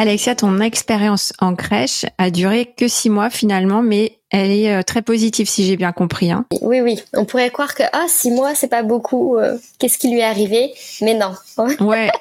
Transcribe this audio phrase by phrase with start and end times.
[0.00, 4.82] Alexia, ton expérience en crèche a duré que six mois finalement, mais elle est euh,
[4.82, 6.30] très positive si j'ai bien compris.
[6.30, 6.46] Hein.
[6.62, 7.02] Oui, oui.
[7.14, 9.36] On pourrait croire que ah six mois c'est pas beaucoup.
[9.36, 10.72] Euh, qu'est-ce qui lui est arrivé?
[11.00, 11.32] Mais non.
[11.80, 12.12] ouais.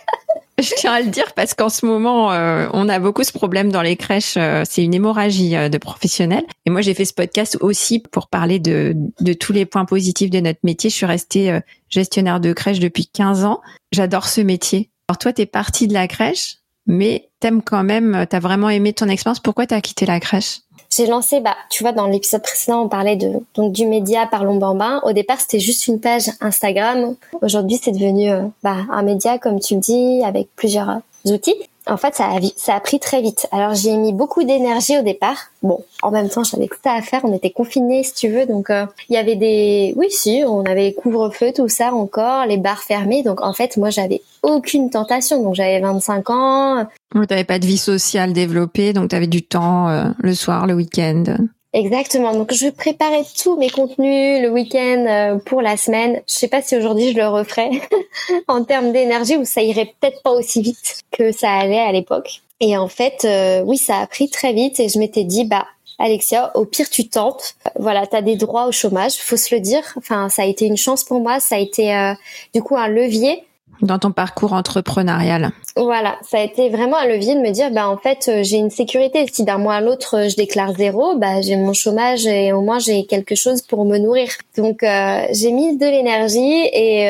[0.59, 3.71] Je tiens à le dire parce qu'en ce moment, euh, on a beaucoup ce problème
[3.71, 4.37] dans les crèches.
[4.37, 6.45] Euh, c'est une hémorragie euh, de professionnels.
[6.65, 10.31] Et moi, j'ai fait ce podcast aussi pour parler de, de tous les points positifs
[10.31, 10.89] de notre métier.
[10.89, 13.61] Je suis restée gestionnaire de crèche depuis 15 ans.
[13.91, 14.89] J'adore ce métier.
[15.07, 16.57] Alors toi, t'es partie de la crèche,
[16.87, 19.39] mais t'aimes quand même, t'as vraiment aimé ton expérience.
[19.39, 20.61] Pourquoi t'as quitté la crèche?
[20.89, 24.55] J'ai lancé, bah, tu vois, dans l'épisode précédent, on parlait de donc du média Parlons
[24.55, 25.01] Bambin.
[25.03, 27.15] Au départ, c'était juste une page Instagram.
[27.41, 31.55] Aujourd'hui, c'est devenu euh, bah, un média, comme tu le dis, avec plusieurs outils
[31.89, 33.47] en fait, ça a, ça a pris très vite.
[33.51, 35.37] Alors, j'ai mis beaucoup d'énergie au départ.
[35.63, 37.21] Bon, en même temps, j'avais que ça à faire.
[37.23, 38.45] On était confinés, si tu veux.
[38.45, 39.93] Donc, euh, il y avait des...
[39.95, 43.23] Oui, si, on avait couvre-feu, tout ça encore, les bars fermés.
[43.23, 45.41] Donc, en fait, moi, j'avais aucune tentation.
[45.41, 46.87] Donc, j'avais 25 ans.
[47.11, 50.67] Tu n'avais pas de vie sociale développée, donc tu avais du temps euh, le soir,
[50.67, 51.23] le week-end.
[51.73, 52.33] Exactement.
[52.33, 56.21] Donc je préparais tous mes contenus le week-end euh, pour la semaine.
[56.27, 57.69] Je sais pas si aujourd'hui je le referais
[58.47, 62.41] en termes d'énergie ou ça irait peut-être pas aussi vite que ça allait à l'époque.
[62.59, 65.67] Et en fait, euh, oui, ça a pris très vite et je m'étais dit bah
[65.99, 67.55] Alexia, au pire tu tentes.
[67.77, 69.83] Voilà, tu as des droits au chômage, faut se le dire.
[69.97, 72.13] Enfin, ça a été une chance pour moi, ça a été euh,
[72.53, 73.43] du coup un levier
[73.81, 75.51] dans ton parcours entrepreneurial?
[75.75, 78.57] Voilà, ça a été vraiment un levier de me dire, bah en fait, euh, j'ai
[78.57, 79.25] une sécurité.
[79.31, 82.61] Si d'un mois à l'autre, euh, je déclare zéro, bah j'ai mon chômage et au
[82.61, 84.29] moins j'ai quelque chose pour me nourrir.
[84.57, 87.03] Donc euh, j'ai mis de l'énergie et,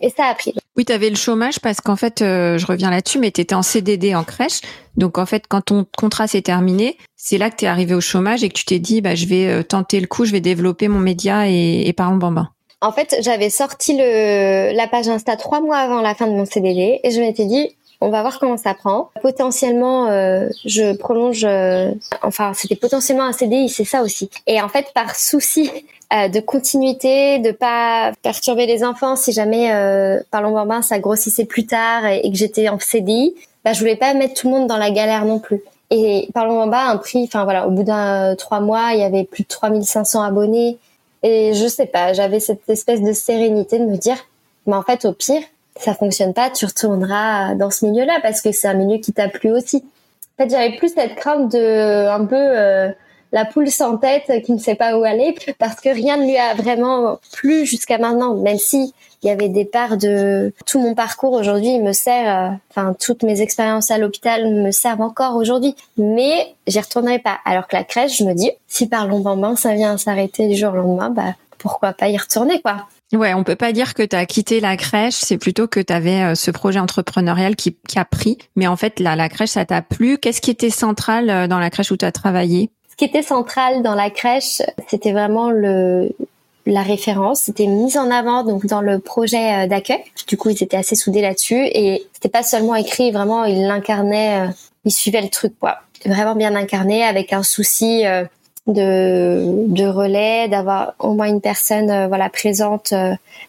[0.00, 0.54] et ça a pris.
[0.76, 3.62] Oui, tu avais le chômage parce qu'en fait, je reviens là-dessus, mais tu étais en
[3.62, 4.60] CDD en crèche.
[4.96, 8.00] Donc en fait, quand ton contrat s'est terminé, c'est là que tu es arrivé au
[8.00, 10.88] chômage et que tu t'es dit, bah, je vais tenter le coup, je vais développer
[10.88, 12.50] mon média et, et parlons bambin.
[12.84, 17.00] En fait, j'avais sorti la page Insta trois mois avant la fin de mon CDD
[17.02, 19.08] et je m'étais dit, on va voir comment ça prend.
[19.22, 21.44] Potentiellement, euh, je prolonge.
[21.44, 24.28] Euh, enfin, c'était potentiellement un CDI, c'est ça aussi.
[24.46, 25.70] Et en fait, par souci
[26.12, 29.70] euh, de continuité, de pas perturber les enfants, si jamais
[30.30, 33.34] parlons bambin ça grossissait plus tard et, que j'étais en CDI,
[33.64, 35.62] bah je voulais pas mettre tout le monde dans la galère non plus.
[35.90, 37.24] Et parlons bambin un prix.
[37.24, 40.76] Enfin voilà, au bout d'un trois mois, il y avait plus de 3500 abonnés.
[41.24, 44.18] Et je sais pas, j'avais cette espèce de sérénité de me dire,
[44.66, 45.40] mais en fait, au pire,
[45.74, 49.28] ça fonctionne pas, tu retourneras dans ce milieu-là parce que c'est un milieu qui t'a
[49.28, 49.82] plu aussi.
[50.38, 52.90] En fait, j'avais plus cette crainte de un peu euh,
[53.34, 56.36] la poule sans tête qui ne sait pas où aller parce que rien ne lui
[56.36, 60.94] a vraiment plu jusqu'à maintenant, même si il y avait des parts de tout mon
[60.94, 65.74] parcours aujourd'hui me sert, euh, enfin toutes mes expériences à l'hôpital me servent encore aujourd'hui,
[65.98, 67.38] mais j'y retournerai pas.
[67.44, 70.72] Alors que la crèche, je me dis, si par lendemain ça vient s'arrêter du jour
[70.72, 72.86] au lendemain, bah pourquoi pas y retourner quoi.
[73.12, 75.92] Ouais, on peut pas dire que tu as quitté la crèche, c'est plutôt que tu
[75.92, 78.38] avais euh, ce projet entrepreneurial qui, qui a pris.
[78.56, 80.18] Mais en fait, là, la crèche, ça t'a plu.
[80.18, 82.70] Qu'est-ce qui était central euh, dans la crèche où tu as travaillé?
[82.94, 86.14] Ce qui était central dans la crèche, c'était vraiment le,
[86.64, 90.04] la référence, c'était mise en avant donc dans le projet euh, d'accueil.
[90.28, 94.46] Du coup, ils étaient assez soudés là-dessus et c'était pas seulement écrit, vraiment ils l'incarnaient,
[94.46, 94.52] euh,
[94.84, 95.78] ils suivaient le truc quoi.
[96.06, 98.22] Vraiment bien incarné avec un souci euh,
[98.68, 102.94] de, de relais, d'avoir au moins une personne voilà présente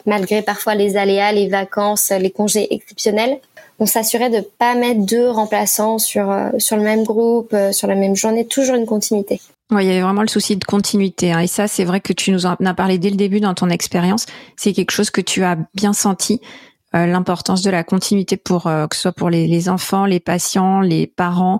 [0.07, 3.37] malgré parfois les aléas, les vacances, les congés exceptionnels.
[3.79, 8.15] On s'assurait de pas mettre deux remplaçants sur sur le même groupe, sur la même
[8.15, 9.41] journée, toujours une continuité.
[9.71, 11.31] Oui, il y avait vraiment le souci de continuité.
[11.31, 11.39] Hein.
[11.39, 13.69] Et ça, c'est vrai que tu nous en as parlé dès le début dans ton
[13.69, 14.27] expérience.
[14.55, 16.39] C'est quelque chose que tu as bien senti,
[16.95, 20.19] euh, l'importance de la continuité pour euh, que ce soit pour les, les, enfants, les
[20.19, 21.59] patients, les parents.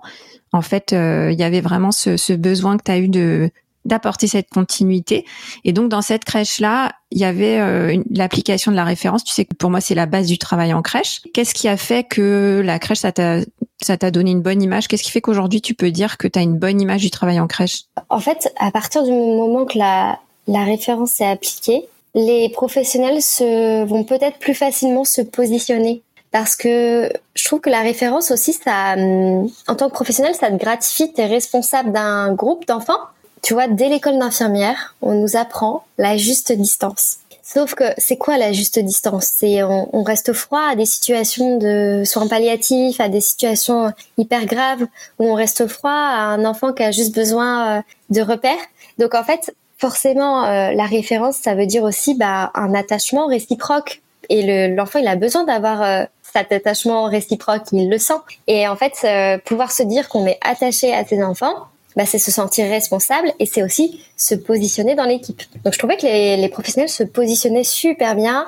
[0.52, 3.50] En fait, euh, il y avait vraiment ce, ce besoin que tu as eu de
[3.86, 5.24] d'apporter cette continuité.
[5.64, 9.24] Et donc dans cette crèche-là, il y avait l'application de la référence.
[9.24, 11.20] Tu sais que pour moi c'est la base du travail en crèche.
[11.32, 13.40] Qu'est-ce qui a fait que la crèche ça t'a
[13.80, 14.88] Ça t'a donné une bonne image?
[14.88, 17.40] Qu'est-ce qui fait qu'aujourd'hui tu peux dire que tu as une bonne image du travail
[17.40, 17.84] en crèche?
[18.10, 20.18] En fait, à partir du moment que la,
[20.48, 26.02] la référence est appliquée, les professionnels se, vont peut-être plus facilement se positionner
[26.32, 30.50] parce que je trouve que la référence aussi, ça, hum, en tant que professionnel, ça
[30.50, 31.12] te gratifie.
[31.12, 33.00] T'es responsable d'un groupe d'enfants.
[33.46, 37.18] Tu vois, dès l'école d'infirmière, on nous apprend la juste distance.
[37.44, 39.30] Sauf que c'est quoi la juste distance?
[39.36, 44.82] C'est on, reste froid à des situations de soins palliatifs, à des situations hyper graves
[45.20, 48.58] où on reste froid à un enfant qui a juste besoin euh, de repères.
[48.98, 54.02] Donc en fait, forcément, euh, la référence, ça veut dire aussi bah, un attachement réciproque.
[54.28, 56.04] Et l'enfant, il a besoin d'avoir euh,
[56.34, 58.18] cet attachement réciproque, il le sent.
[58.48, 59.06] Et en fait,
[59.44, 63.46] pouvoir se dire qu'on est attaché à ses enfants, bah, c'est se sentir responsable et
[63.46, 65.42] c'est aussi se positionner dans l'équipe.
[65.64, 68.46] Donc je trouvais que les, les, professionnels se positionnaient super bien,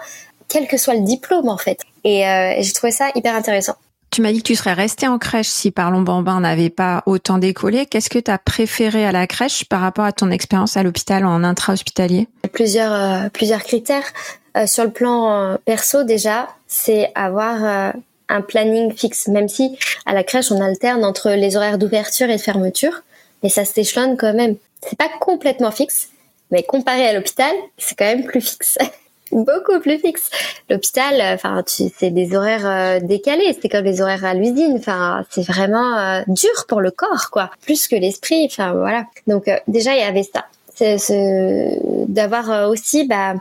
[0.49, 1.81] quel que soit le diplôme en fait.
[2.05, 3.77] Et, euh, j'ai trouvé ça hyper intéressant.
[4.11, 7.39] Tu m'as dit que tu serais resté en crèche si Parlons Bambin n'avait pas autant
[7.39, 7.85] décollé.
[7.87, 11.27] Qu'est-ce que tu as préféré à la crèche par rapport à ton expérience à l'hôpital
[11.27, 12.27] en intra-hospitalier?
[12.53, 14.07] Plusieurs euh, plusieurs critères.
[14.57, 17.93] Euh, sur le plan euh, perso déjà, c'est avoir
[18.31, 19.29] un planning fixe.
[19.29, 23.03] Même si à la crèche on alterne entre les horaires d'ouverture et de fermeture,
[23.43, 24.57] mais ça s'échelonne quand même.
[24.87, 26.09] C'est pas complètement fixe,
[26.51, 28.79] mais comparé à l'hôpital, c'est quand même plus fixe.
[29.31, 30.31] Beaucoup plus fixe.
[30.71, 33.57] L'hôpital, euh, enfin, c'est des horaires euh, décalés.
[33.61, 34.77] C'est comme les horaires à l'usine.
[34.79, 37.51] Enfin, c'est vraiment euh, dur pour le corps, quoi.
[37.63, 38.47] Plus que l'esprit.
[38.47, 39.05] Enfin, voilà.
[39.27, 40.47] Donc déjà, il y avait ça.
[40.75, 43.35] C'est d'avoir aussi, bah,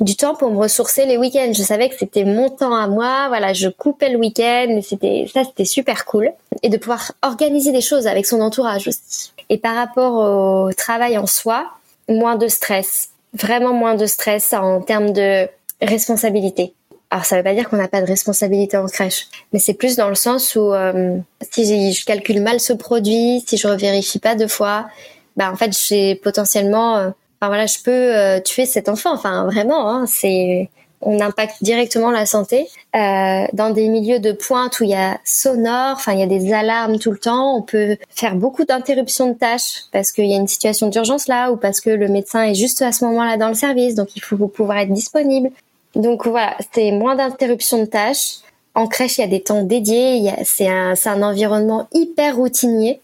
[0.00, 1.52] du temps pour me ressourcer les week-ends.
[1.52, 3.26] Je savais que c'était mon temps à moi.
[3.28, 4.80] Voilà, je coupais le week-end.
[4.82, 6.32] C'était ça, c'était super cool.
[6.62, 9.32] Et de pouvoir organiser des choses avec son entourage aussi.
[9.48, 11.66] Et par rapport au travail en soi,
[12.08, 13.10] moins de stress.
[13.34, 15.48] Vraiment moins de stress en termes de
[15.82, 16.74] responsabilité.
[17.10, 19.96] Alors ça veut pas dire qu'on n'a pas de responsabilité en crèche, mais c'est plus
[19.96, 21.16] dans le sens où euh,
[21.50, 24.88] si je calcule mal ce produit, si je revérifie pas deux fois,
[25.34, 29.12] bah en fait j'ai potentiellement euh, Enfin voilà, je peux euh, tuer cet enfant.
[29.12, 30.68] Enfin vraiment, hein, c'est
[31.00, 35.18] on impacte directement la santé euh, dans des milieux de pointe où il y a
[35.24, 37.56] sonore, enfin il y a des alarmes tout le temps.
[37.56, 41.52] On peut faire beaucoup d'interruptions de tâches parce qu'il y a une situation d'urgence là
[41.52, 44.22] ou parce que le médecin est juste à ce moment-là dans le service, donc il
[44.22, 45.50] faut pouvoir être disponible.
[45.94, 48.38] Donc voilà, c'est moins d'interruptions de tâches.
[48.74, 50.30] En crèche, il y a des temps dédiés.
[50.44, 53.00] C'est un, un environnement hyper routinier,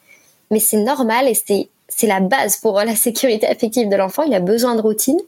[0.50, 4.22] mais c'est normal et c'est c'est la base pour la sécurité affective de l'enfant.
[4.22, 5.18] Il a besoin de routine.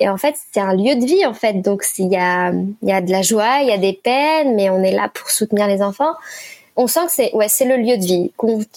[0.00, 1.54] Et en fait, c'est un lieu de vie, en fait.
[1.62, 4.68] Donc, il y a, y a de la joie, il y a des peines, mais
[4.68, 6.12] on est là pour soutenir les enfants.
[6.76, 8.30] On sent que c'est, ouais, c'est le lieu de vie,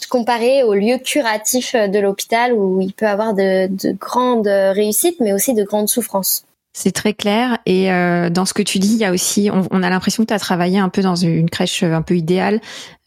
[0.09, 5.33] comparé au lieu curatif de l'hôpital où il peut avoir de, de grandes réussites, mais
[5.33, 6.45] aussi de grandes souffrances.
[6.73, 7.59] C'est très clair.
[7.65, 10.29] Et euh, dans ce que tu dis, il y a aussi, on, a l'impression que
[10.29, 12.61] tu as travaillé un peu dans une crèche un peu idéale.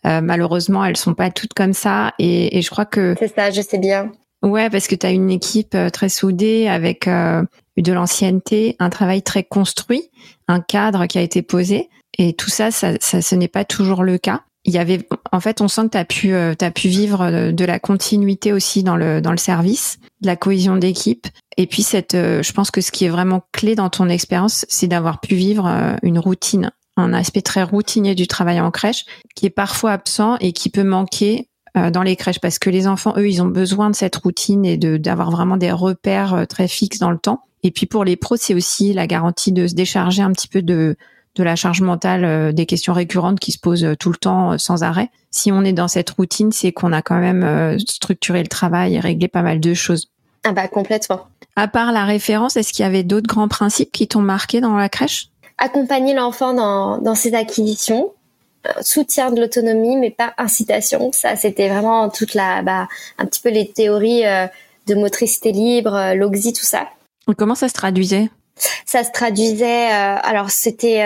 [0.06, 2.12] Euh, malheureusement, elles sont pas toutes comme ça.
[2.18, 3.16] Et, et je crois que...
[3.18, 4.12] C'est ça, je sais bien.
[4.44, 7.42] Ouais, parce que tu as une équipe euh, très soudée avec euh,
[7.78, 10.10] de l'ancienneté, un travail très construit,
[10.48, 11.88] un cadre qui a été posé.
[12.18, 14.42] Et tout ça, ça, ça ce n'est pas toujours le cas.
[14.66, 17.52] Il y avait, en fait, on sent que tu as pu, euh, as pu vivre
[17.52, 21.26] de, la continuité aussi dans le dans le service, de la cohésion d'équipe.
[21.56, 24.88] Et puis cette, je pense que ce qui est vraiment clé dans ton expérience, c'est
[24.88, 29.04] d'avoir pu vivre une routine, un aspect très routinier du travail en crèche,
[29.36, 32.86] qui est parfois absent et qui peut manquer euh, dans les crèches parce que les
[32.86, 36.44] enfants, eux, ils ont besoin de cette routine et de d'avoir vraiment des repères euh,
[36.44, 37.42] très fixes dans le temps.
[37.62, 40.62] Et puis pour les pros, c'est aussi la garantie de se décharger un petit peu
[40.62, 40.96] de
[41.36, 44.84] de la charge mentale, euh, des questions récurrentes qui se posent tout le temps sans
[44.84, 45.10] arrêt.
[45.32, 49.00] Si on est dans cette routine, c'est qu'on a quand même structuré le travail et
[49.00, 50.10] réglé pas mal de choses.
[50.44, 51.26] Ah bah complètement.
[51.56, 54.76] À part la référence, est-ce qu'il y avait d'autres grands principes qui t'ont marqué dans
[54.76, 55.30] la crèche?
[55.58, 58.12] Accompagner l'enfant dans, dans ses acquisitions,
[58.80, 61.12] soutien de l'autonomie, mais pas incitation.
[61.12, 64.46] Ça, c'était vraiment toute la, bah, un petit peu les théories euh,
[64.86, 66.88] de motricité libre, euh, l'oxy, tout ça.
[67.36, 68.28] comment ça se traduisait?
[68.86, 71.02] Ça se traduisait, euh, alors c'était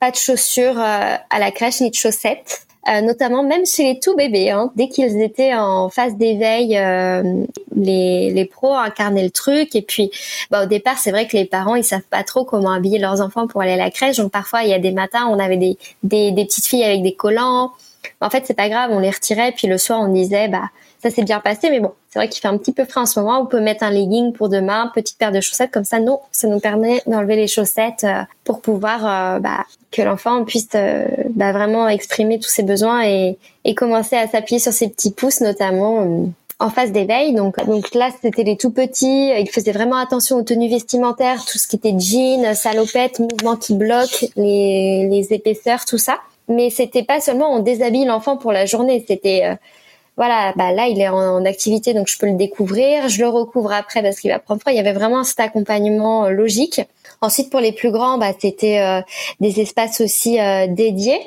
[0.00, 2.65] pas de chaussures à la crèche ni de chaussettes.
[2.88, 4.50] Euh, notamment même chez les tout bébés.
[4.50, 9.74] Hein, dès qu'ils étaient en phase d'éveil, euh, les, les pros incarnaient le truc.
[9.74, 10.10] Et puis,
[10.50, 13.20] bah, au départ, c'est vrai que les parents, ils savent pas trop comment habiller leurs
[13.20, 14.18] enfants pour aller à la crèche.
[14.18, 17.02] Donc parfois, il y a des matins, on avait des, des, des petites filles avec
[17.02, 17.72] des collants.
[18.20, 19.52] En fait, c'est pas grave, on les retirait.
[19.52, 20.70] Puis le soir, on disait, bah
[21.02, 23.06] ça s'est bien passé, mais bon, c'est vrai qu'il fait un petit peu frais en
[23.06, 23.40] ce moment.
[23.40, 26.00] On peut mettre un legging pour demain, petite paire de chaussettes comme ça.
[26.00, 30.68] Non, ça nous permet d'enlever les chaussettes euh, pour pouvoir euh, bah, que l'enfant puisse
[30.74, 33.38] euh, bah, vraiment exprimer tous ses besoins et,
[33.76, 37.34] commencer à s'appuyer sur ses petits pouces, notamment en phase d'éveil.
[37.34, 37.56] Donc,
[37.94, 39.30] là, c'était les tout petits.
[39.38, 43.74] Ils faisaient vraiment attention aux tenues vestimentaires, tout ce qui était jeans, salopettes, mouvements qui
[43.74, 46.20] bloquent, les, les épaisseurs, tout ça.
[46.48, 49.56] Mais c'était pas seulement on déshabille l'enfant pour la journée, c'était
[50.16, 53.72] voilà, bah là il est en, activité donc je peux le découvrir, je le recouvre
[53.72, 54.72] après parce qu'il va prendre froid.
[54.72, 56.80] Il y avait vraiment cet accompagnement logique.
[57.20, 59.02] Ensuite pour les plus grands, bah c'était
[59.40, 60.38] des espaces aussi
[60.68, 61.20] dédiés.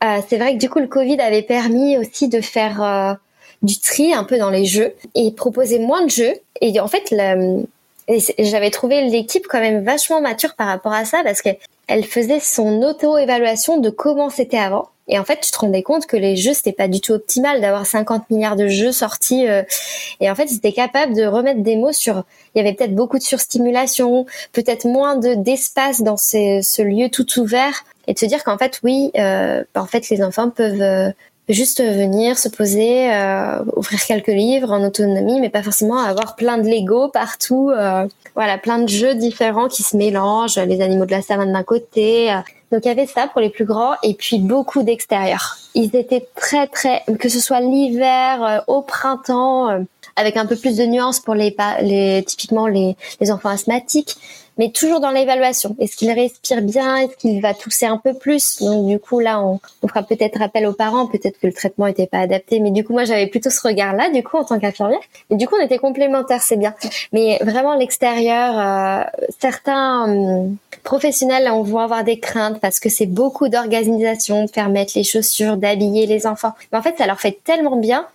[0.00, 3.18] c'est vrai que du coup le Covid avait permis aussi de faire
[3.62, 6.34] du tri un peu dans les jeux et proposer moins de jeux.
[6.60, 7.14] Et en fait,
[8.38, 11.42] j'avais trouvé l'équipe quand même vachement mature par rapport à ça parce
[11.86, 14.88] qu'elle faisait son auto-évaluation de comment c'était avant.
[15.08, 17.60] Et en fait, tu te rendais compte que les jeux, c'était pas du tout optimal
[17.60, 19.48] d'avoir 50 milliards de jeux sortis.
[19.48, 19.62] Euh,
[20.20, 22.24] et en fait, ils étaient capables de remettre des mots sur.
[22.54, 27.08] Il y avait peut-être beaucoup de surstimulation, peut-être moins de d'espace dans ces, ce lieu
[27.08, 30.80] tout ouvert, et de se dire qu'en fait, oui, euh, en fait, les enfants peuvent
[30.80, 31.10] euh,
[31.52, 36.58] juste venir se poser, euh, ouvrir quelques livres en autonomie, mais pas forcément avoir plein
[36.58, 37.70] de Lego partout.
[37.70, 41.62] Euh, voilà, plein de jeux différents qui se mélangent, les animaux de la savane d'un
[41.62, 42.32] côté.
[42.32, 42.36] Euh.
[42.70, 45.58] Donc il y avait ça pour les plus grands et puis beaucoup d'extérieur.
[45.74, 49.84] Ils étaient très très, que ce soit l'hiver, au printemps,
[50.16, 54.16] avec un peu plus de nuances pour les, les typiquement les, les enfants asthmatiques
[54.58, 55.76] mais toujours dans l'évaluation.
[55.78, 56.96] Est-ce qu'il respire bien?
[56.96, 58.60] Est-ce qu'il va tousser un peu plus?
[58.60, 61.06] Donc du coup là, on, on fera peut-être appel aux parents.
[61.06, 64.10] Peut-être que le traitement n'était pas adapté, mais du coup moi j'avais plutôt ce regard-là
[64.10, 65.00] du coup en tant qu'infirmière.
[65.30, 66.74] Et du coup on était complémentaires, c'est bien.
[67.12, 69.04] Mais vraiment l'extérieur, euh,
[69.40, 74.68] certains hum, professionnels on voit avoir des craintes parce que c'est beaucoup d'organisation, de faire
[74.68, 76.52] mettre les chaussures, d'habiller les enfants.
[76.72, 78.06] Mais en fait ça leur fait tellement bien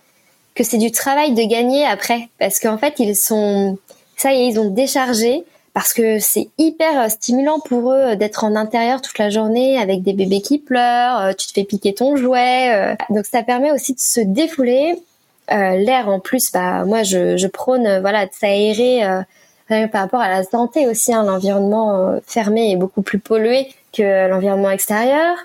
[0.58, 3.78] que c'est du travail de gagner après parce qu'en fait ils sont
[4.16, 8.16] ça y est ils ont déchargé parce que c'est hyper euh, stimulant pour eux euh,
[8.16, 11.62] d'être en intérieur toute la journée avec des bébés qui pleurent, euh, tu te fais
[11.62, 12.96] piquer ton jouet.
[13.10, 15.00] Donc ça permet aussi de se défouler.
[15.50, 19.02] L'air en plus, bah moi je, je prône voilà de s'aérer
[19.68, 21.14] par rapport à la santé aussi.
[21.14, 25.36] Hein, L'environnement fermé est beaucoup plus pollué que l'environnement extérieur.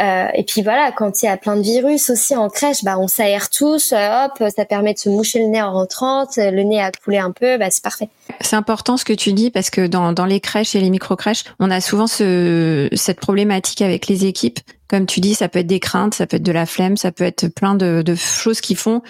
[0.00, 2.98] Euh, et puis voilà, quand il y a plein de virus aussi en crèche, bah
[2.98, 6.62] on s'aère tous, euh, hop, ça permet de se moucher le nez en rentrant, le
[6.62, 8.08] nez a coulé un peu, bah c'est parfait.
[8.40, 11.44] C'est important ce que tu dis parce que dans, dans les crèches et les micro-crèches,
[11.60, 14.60] on a souvent ce, cette problématique avec les équipes.
[14.88, 17.12] Comme tu dis, ça peut être des craintes, ça peut être de la flemme, ça
[17.12, 19.00] peut être plein de, de choses qui font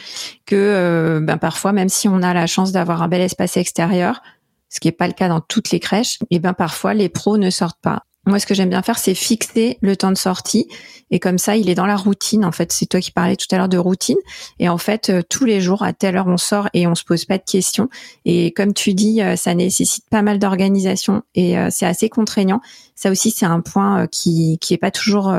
[0.46, 4.22] que euh, ben parfois, même si on a la chance d'avoir un bel espace extérieur,
[4.68, 7.36] ce qui n'est pas le cas dans toutes les crèches, et ben parfois les pros
[7.36, 8.04] ne sortent pas.
[8.24, 10.68] Moi, ce que j'aime bien faire, c'est fixer le temps de sortie.
[11.10, 12.44] Et comme ça, il est dans la routine.
[12.44, 14.16] En fait, c'est toi qui parlais tout à l'heure de routine.
[14.60, 17.02] Et en fait, euh, tous les jours, à telle heure, on sort et on se
[17.04, 17.88] pose pas de questions.
[18.24, 22.60] Et comme tu dis, euh, ça nécessite pas mal d'organisation et euh, c'est assez contraignant.
[22.94, 25.34] Ça aussi, c'est un point qui qui est pas toujours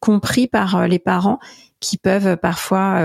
[0.00, 1.38] compris par les parents,
[1.80, 3.00] qui peuvent parfois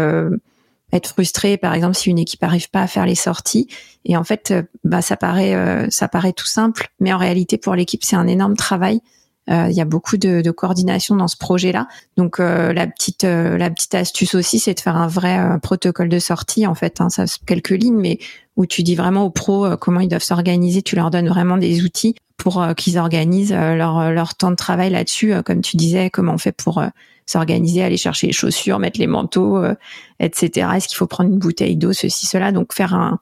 [0.92, 3.70] être frustrés, par exemple, si une équipe arrive pas à faire les sorties.
[4.04, 8.04] Et en fait, bah, ça paraît, ça paraît tout simple, mais en réalité, pour l'équipe,
[8.04, 9.00] c'est un énorme travail
[9.48, 11.88] il y a beaucoup de, de, coordination dans ce projet-là.
[12.16, 16.10] Donc euh, la petite euh, la petite astuce aussi, c'est de faire un vrai protocole
[16.10, 17.02] de sortie en fait.
[17.02, 18.20] Hein, ça quelques lignes, mais
[18.56, 20.82] où tu dis vraiment aux pros comment ils doivent s'organiser.
[20.82, 25.34] Tu leur donnes vraiment des outils pour qu'ils organisent leur leur temps de travail là-dessus.
[25.44, 26.84] comme tu disais, comment on fait pour
[27.26, 29.64] s'organiser, aller chercher les chaussures, mettre les manteaux,
[30.20, 30.68] etc.
[30.76, 32.52] Est-ce qu'il faut prendre une bouteille d'eau, ceci, cela?
[32.52, 33.20] Donc faire un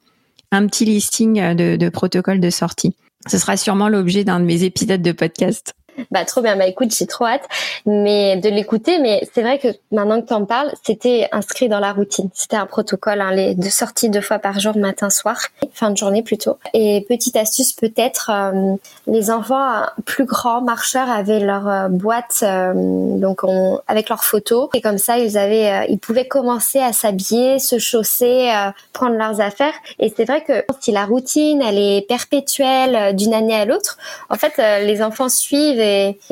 [0.52, 2.94] un petit listing de, de protocoles de sortie.
[3.26, 5.74] Ce sera sûrement l'objet d'un de mes épisodes de podcast.
[6.10, 7.48] Bah trop bien, bah écoute, j'ai trop hâte
[7.86, 8.98] mais de l'écouter.
[8.98, 12.28] Mais c'est vrai que maintenant que tu en parles, c'était inscrit dans la routine.
[12.34, 15.38] C'était un protocole, hein, les deux sorties deux fois par jour, matin, soir,
[15.72, 16.58] fin de journée plutôt.
[16.74, 18.76] Et petite astuce peut-être, euh,
[19.06, 24.68] les enfants plus grands marcheurs avaient leur euh, boîte euh, donc on, avec leurs photos
[24.74, 28.50] et comme ça ils avaient, ils pouvaient commencer à s'habiller, se chausser,
[28.92, 29.74] prendre leurs affaires.
[29.98, 34.36] Et c'est vrai que si la routine elle est perpétuelle d'une année à l'autre, en
[34.36, 35.80] fait les enfants suivent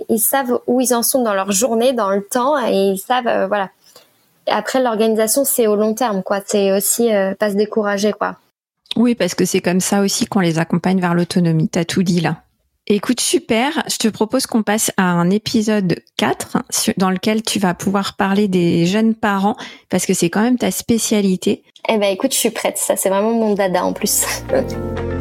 [0.09, 3.27] ils savent où ils en sont dans leur journée, dans le temps, et ils savent,
[3.27, 3.71] euh, voilà.
[4.47, 6.41] Après, l'organisation, c'est au long terme, quoi.
[6.47, 8.37] C'est aussi euh, pas se décourager, quoi.
[8.97, 11.69] Oui, parce que c'est comme ça aussi qu'on les accompagne vers l'autonomie.
[11.69, 12.43] T'as tout dit là.
[12.91, 13.83] Écoute, super.
[13.91, 16.57] Je te propose qu'on passe à un épisode 4
[16.97, 19.57] dans lequel tu vas pouvoir parler des jeunes parents
[19.91, 21.63] parce que c'est quand même ta spécialité.
[21.87, 22.79] Eh ben, écoute, je suis prête.
[22.79, 24.23] Ça, c'est vraiment mon dada en plus.